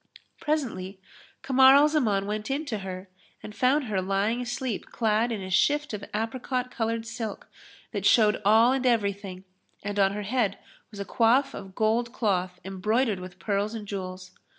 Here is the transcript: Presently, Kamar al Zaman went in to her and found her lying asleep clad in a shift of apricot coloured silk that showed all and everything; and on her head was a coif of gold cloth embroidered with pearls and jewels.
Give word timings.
Presently, 0.39 0.99
Kamar 1.43 1.75
al 1.75 1.87
Zaman 1.87 2.25
went 2.25 2.49
in 2.49 2.65
to 2.65 2.79
her 2.79 3.07
and 3.43 3.53
found 3.53 3.83
her 3.83 4.01
lying 4.01 4.41
asleep 4.41 4.87
clad 4.87 5.31
in 5.31 5.43
a 5.43 5.51
shift 5.51 5.93
of 5.93 6.03
apricot 6.11 6.71
coloured 6.71 7.05
silk 7.05 7.47
that 7.91 8.03
showed 8.07 8.41
all 8.43 8.71
and 8.71 8.87
everything; 8.87 9.43
and 9.83 9.99
on 9.99 10.13
her 10.13 10.23
head 10.23 10.57
was 10.89 10.99
a 10.99 11.05
coif 11.05 11.53
of 11.53 11.75
gold 11.75 12.11
cloth 12.11 12.59
embroidered 12.65 13.19
with 13.19 13.37
pearls 13.37 13.75
and 13.75 13.87
jewels. 13.87 14.31